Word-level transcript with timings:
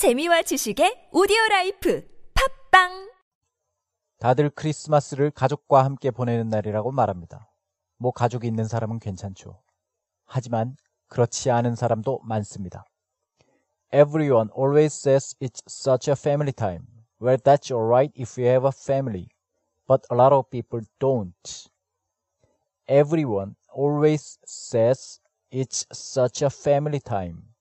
재미와 0.00 0.40
지식의 0.40 1.10
오디오 1.12 1.36
라이프 1.50 2.08
팝빵 2.32 3.12
다들 4.18 4.48
크리스마스를 4.48 5.30
가족과 5.30 5.84
함께 5.84 6.10
보내는 6.10 6.48
날이라고 6.48 6.90
말합니다. 6.90 7.50
뭐 7.98 8.10
가족이 8.10 8.46
있는 8.46 8.64
사람은 8.64 8.98
괜찮죠. 8.98 9.60
하지만 10.24 10.74
그렇지 11.08 11.50
않은 11.50 11.76
사람도 11.76 12.20
많습니다. 12.24 12.86
Everyone 13.92 14.48
always 14.56 14.94
says 14.94 15.36
it's 15.38 15.60
such 15.68 16.08
a 16.08 16.16
family 16.16 16.54
time. 16.54 16.86
Well, 17.20 17.36
that's 17.36 17.70
alright 17.70 18.10
if 18.18 18.40
you 18.40 18.48
have 18.48 18.66
a 18.66 18.72
family. 18.72 19.28
But 19.86 20.06
a 20.10 20.16
lot 20.16 20.32
of 20.32 20.48
people 20.48 20.80
don't. 20.98 21.68
Everyone 22.88 23.56
always 23.68 24.38
says 24.46 25.20
it's 25.50 25.84
such 25.92 26.40
a 26.40 26.48
family 26.48 27.00
time. 27.00 27.52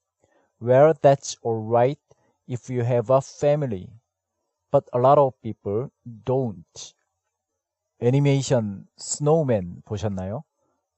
Well, 0.61 0.93
that's 1.01 1.35
alright 1.43 1.99
if 2.49 2.73
you 2.73 2.83
have 2.83 3.13
a 3.13 3.19
family. 3.21 3.87
But 4.71 4.85
a 4.93 4.99
lot 4.99 5.19
of 5.19 5.33
people 5.41 5.89
don't. 6.25 6.93
애니메이션 8.01 8.87
Snowman 8.97 9.83
보셨나요? 9.85 10.43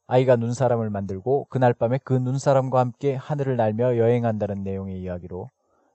아이가 0.08 0.36
눈사람을 0.36 0.90
만들고 0.90 1.48
그날 1.50 1.74
밤에 1.74 2.00
그 2.04 2.14
눈사람과 2.14 2.80
함께 2.80 3.16
하늘을 3.16 3.56
날며 3.56 3.98
여행한다는 3.98 4.64
내용의 4.64 5.02
이야기로 5.02 5.50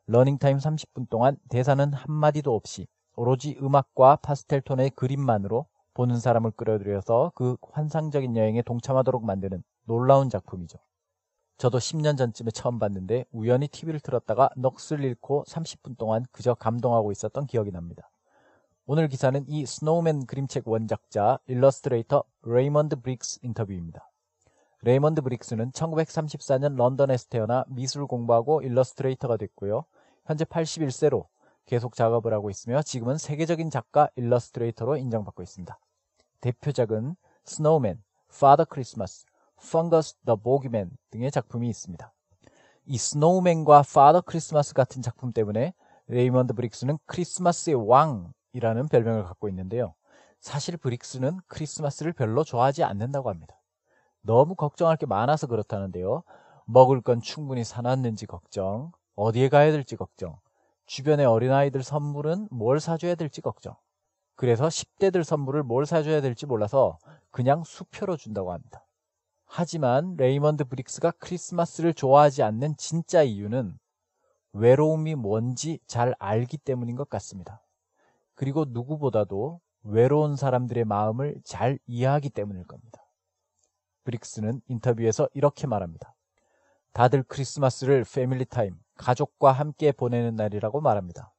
러닝타임 0.07 0.59
30분 0.59 1.09
동안 1.11 1.37
대사는 1.51 1.93
한마디도 1.93 2.55
없이 2.55 2.87
오로지 3.15 3.59
음악과 3.61 4.17
파스텔 4.17 4.63
톤의 4.63 4.91
그림만으로 4.91 5.67
보는 5.95 6.19
사람을 6.19 6.53
끌어들여서 6.53 7.33
그 7.35 7.57
환상적인 7.73 8.37
여행에 8.37 8.63
동참하도록 8.63 9.25
만드는 9.25 9.63
놀라운 9.85 10.29
작품이죠. 10.29 10.79
저도 11.59 11.79
10년 11.79 12.19
전쯤에 12.19 12.51
처음 12.51 12.79
봤는데 12.79 13.25
우연히 13.33 13.67
TV를 13.67 14.01
틀었다가 14.01 14.51
넋을 14.57 15.03
잃고 15.03 15.45
30분 15.49 15.97
동안 15.97 16.27
그저 16.31 16.53
감동하고 16.55 17.13
있었던 17.13 17.47
기억이 17.47 17.71
납니다. 17.71 18.11
오늘 18.85 19.09
기사는 19.09 19.43
이 19.49 19.65
Snowman 19.65 20.27
그림책 20.27 20.69
원작자 20.69 21.39
일러스트레이터 21.47 22.25
레이먼드 22.43 23.01
브릭스 23.01 23.41
인터뷰입니다. 23.43 24.11
레이먼드 24.83 25.23
브릭스는 25.23 25.73
1934년 25.73 26.77
런던에서 26.77 27.29
태어나 27.31 27.65
미술 27.69 28.07
공부하고 28.07 28.61
일러스트레이터가 28.61 29.39
됐고요. 29.39 29.87
현재 30.27 30.45
81세로 30.45 31.27
계속 31.65 31.97
작업을 31.97 32.35
하고 32.35 32.51
있으며 32.51 32.83
지금은 32.83 33.17
세계적인 33.17 33.71
작가 33.71 34.09
일러스트레이터로 34.15 34.99
인정받고 34.99 35.43
있습니다. 35.43 35.79
대표작은 36.43 37.17
Snowman, 37.45 38.03
Father 38.39 38.67
Christmas, 38.67 39.25
Fungus 39.57 40.17
the 40.25 40.37
Bogeyman 40.37 40.91
등의 41.11 41.31
작품이 41.31 41.69
있습니다. 41.69 42.13
이 42.87 42.99
Snowman과 42.99 43.83
Father 43.83 44.21
Christmas 44.21 44.75
같은 44.75 45.03
작품 45.03 45.33
때문에 45.33 45.75
레이먼드 46.07 46.55
브릭스는 46.55 46.99
크리스마스의 47.07 47.75
왕이라는 47.75 48.89
별명을 48.89 49.25
갖고 49.25 49.49
있는데요. 49.49 49.95
사실 50.41 50.77
브릭스는 50.77 51.41
크리스마스를 51.49 52.13
별로 52.13 52.45
좋아하지 52.45 52.85
않는다고 52.85 53.29
합니다. 53.29 53.61
너무 54.23 54.55
걱정할 54.55 54.97
게 54.97 55.07
많아서 55.07 55.49
그렇다는데요. 55.49 56.23
먹을 56.65 57.01
건 57.01 57.21
충분히 57.21 57.65
사놨는지 57.65 58.27
걱정, 58.27 58.93
어디에 59.17 59.49
가야 59.49 59.73
될지 59.73 59.97
걱정, 59.97 60.39
주변의 60.87 61.27
어린아이들 61.27 61.83
선물은 61.83 62.49
뭘 62.51 62.79
사줘야 62.79 63.17
될지 63.17 63.41
걱정. 63.41 63.75
그래서 64.37 64.69
10대들 64.69 65.25
선물을 65.25 65.65
뭘 65.65 65.87
사줘야 65.87 66.21
될지 66.21 66.47
몰라서 66.47 66.99
그냥 67.33 67.65
수표로 67.65 68.17
준다고 68.17 68.53
합니다. 68.53 68.86
하지만 69.47 70.17
레이먼드 70.17 70.65
브릭스가 70.65 71.13
크리스마스를 71.13 71.95
좋아하지 71.95 72.43
않는 72.43 72.77
진짜 72.77 73.23
이유는 73.23 73.79
외로움이 74.53 75.15
뭔지 75.15 75.79
잘 75.87 76.15
알기 76.19 76.59
때문인 76.59 76.97
것 76.97 77.09
같습니다. 77.09 77.63
그리고 78.35 78.67
누구보다도 78.69 79.61
외로운 79.83 80.37
사람들의 80.37 80.85
마음을 80.85 81.41
잘 81.45 81.79
이해하기 81.87 82.31
때문일 82.31 82.67
겁니다. 82.67 83.03
브릭스는 84.05 84.61
인터뷰에서 84.69 85.29
이렇게 85.33 85.67
말합니다. 85.67 86.15
다들 86.93 87.23
크리스마스를 87.23 88.05
family 88.05 88.45
time, 88.45 88.75
가족과 88.97 89.53
함께 89.53 89.93
보내는 89.93 90.37
날이라고 90.37 90.81
말합니다. 90.81 91.33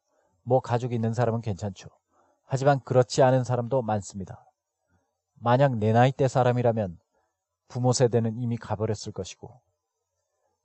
뭐 0.43 0.59
가족이 0.59 0.95
있는 0.95 1.13
사람은 1.13 1.41
괜찮죠. 1.41 1.89
하지만 2.45 2.79
그렇지 2.81 3.21
않은 3.23 3.43
사람도 3.43 3.81
많습니다. 3.81 4.45
만약 5.39 5.77
내 5.77 5.91
나이 5.91 6.11
때 6.11 6.27
사람이라면 6.27 6.99
부모 7.67 7.93
세대는 7.93 8.37
이미 8.37 8.57
가버렸을 8.57 9.11
것이고, 9.11 9.59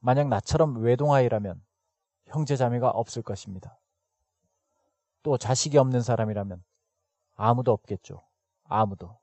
만약 0.01 0.29
나처럼 0.29 0.83
외동아이라면 0.83 1.63
형제 2.27 2.57
자매가 2.57 2.91
없을 2.91 3.23
것입니다. 3.23 3.79
또 5.23 5.39
자식이 5.39 5.79
없는 5.79 6.01
사람이라면 6.03 6.63
아무도 7.35 7.73
없겠죠. 7.73 8.25
아무도. 8.65 9.19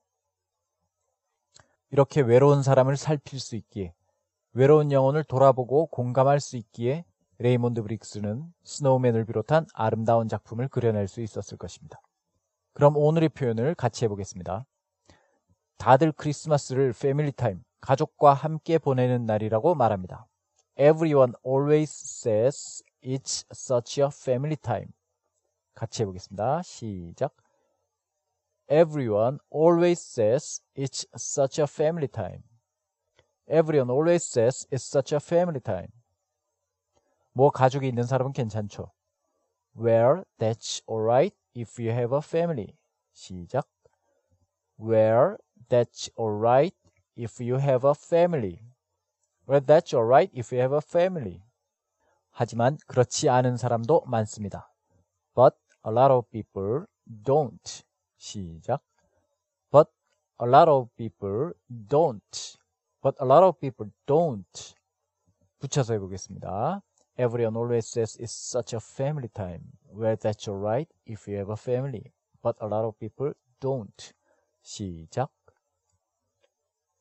이렇게 1.91 2.21
외로운 2.21 2.63
사람을 2.63 2.97
살필 2.97 3.39
수 3.39 3.55
있기에, 3.55 3.93
외로운 4.53 4.91
영혼을 4.91 5.23
돌아보고 5.23 5.87
공감할 5.87 6.39
수 6.39 6.57
있기에 6.57 7.05
레이몬드 7.39 7.81
브릭스는 7.81 8.53
Snowman을 8.63 9.25
비롯한 9.25 9.65
아름다운 9.73 10.27
작품을 10.27 10.67
그려낼 10.67 11.07
수 11.07 11.21
있었을 11.21 11.57
것입니다. 11.57 12.01
그럼 12.73 12.97
오늘의 12.97 13.29
표현을 13.29 13.75
같이 13.75 14.05
해보겠습니다. 14.05 14.65
다들 15.77 16.11
크리스마스를 16.11 16.93
family 16.93 17.31
time, 17.31 17.63
가족과 17.81 18.33
함께 18.33 18.77
보내는 18.77 19.25
날이라고 19.25 19.75
말합니다. 19.75 20.27
Everyone 20.77 21.33
always 21.45 21.91
says 21.91 22.83
it's 23.03 23.45
such 23.51 24.01
a 24.01 24.07
family 24.07 24.55
time. 24.55 24.91
같이 25.73 26.03
해보겠습니다. 26.03 26.61
시작. 26.61 27.35
Everyone 28.69 29.39
always 29.51 29.99
says 29.99 30.61
it's 30.75 31.07
such 31.15 31.59
a 31.59 31.65
family 31.65 32.07
time. 32.07 32.43
Everyone 33.47 33.89
always 33.89 34.23
says 34.23 34.67
it's 34.71 34.85
such 34.85 35.13
a 35.13 35.19
family 35.19 35.59
time. 35.59 35.89
뭐 37.33 37.49
가족이 37.49 37.87
있는 37.87 38.03
사람은 38.03 38.33
괜찮죠. 38.33 38.91
Well, 39.75 40.23
that's 40.37 40.81
alright 40.87 41.35
if 41.55 41.81
you 41.81 41.91
have 41.91 42.13
a 42.13 42.21
family. 42.21 42.77
시작. 43.13 43.67
Well, 44.77 45.37
that's 45.67 46.09
alright 46.17 46.75
if 47.18 47.40
you 47.40 47.56
have 47.58 47.84
a 47.84 47.94
family. 47.94 48.60
Well, 49.46 49.60
that's 49.60 49.94
alright 49.94 50.30
if 50.32 50.52
you 50.52 50.60
have 50.60 50.74
a 50.74 50.80
family. 50.80 51.42
하지만 52.30 52.78
그렇지 52.86 53.28
않은 53.28 53.56
사람도 53.56 54.04
많습니다. 54.06 54.72
But 55.34 55.56
a 55.86 55.92
lot 55.92 56.12
of 56.12 56.28
people 56.30 56.86
don't. 57.06 57.84
시작. 58.16 58.80
But 59.70 59.90
a 60.40 60.48
lot 60.48 60.68
of 60.68 60.88
people 60.96 61.52
don't. 61.68 62.58
But 63.02 63.16
a 63.20 63.26
lot 63.26 63.44
of 63.44 63.60
people 63.60 63.92
don't. 64.06 64.74
붙여서 65.60 65.94
해보겠습니다. 65.94 66.82
Everyone 67.16 67.56
always 67.56 67.86
says 67.86 68.18
it's 68.18 68.34
such 68.34 68.74
a 68.74 68.80
family 68.80 69.28
time. 69.28 69.62
Well, 69.92 70.16
that's 70.16 70.48
alright 70.48 70.88
if 71.06 71.30
you 71.30 71.38
have 71.38 71.50
a 71.50 71.56
family. 71.56 72.12
But 72.42 72.56
a 72.60 72.66
lot 72.66 72.84
of 72.84 72.98
people 72.98 73.34
don't. 73.60 74.12
시작. 74.62 75.30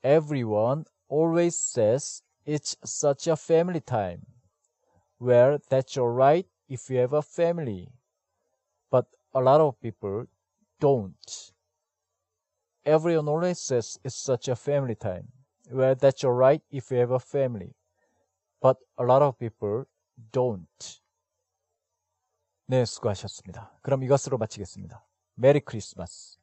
Everyone 0.03 0.85
always 1.07 1.57
says 1.57 2.21
it's 2.45 2.75
such 2.83 3.27
a 3.27 3.35
family 3.35 3.79
time. 3.79 4.25
Well, 5.19 5.59
that's 5.69 5.97
alright 5.97 6.45
if 6.67 6.89
you 6.89 6.97
have 6.97 7.13
a 7.13 7.21
family. 7.21 7.89
But 8.91 9.05
a 9.33 9.39
lot 9.41 9.61
of 9.61 9.79
people 9.79 10.25
don't. 10.79 11.51
Everyone 12.85 13.29
always 13.29 13.59
says 13.59 13.99
it's 14.03 14.15
such 14.15 14.49
a 14.49 14.55
family 14.55 14.95
time. 14.95 15.31
Well, 15.71 15.95
that's 15.95 16.23
alright 16.23 16.61
if 16.69 16.91
you 16.91 16.97
have 16.97 17.11
a 17.11 17.19
family. 17.19 17.73
But 18.61 18.77
a 18.97 19.03
lot 19.03 19.21
of 19.21 19.37
people 19.39 19.85
don't. 20.31 20.99
네, 22.67 22.85
수고하셨습니다. 22.85 23.71
그럼 23.81 24.03
이것으로 24.03 24.37
마치겠습니다. 24.37 25.05
메리 25.35 25.59
크리스마스. 25.59 26.37